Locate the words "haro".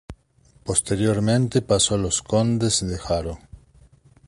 3.07-3.37